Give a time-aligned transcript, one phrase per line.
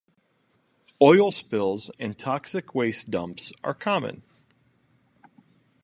[0.99, 4.23] Oil spills and toxic waste dumps are common.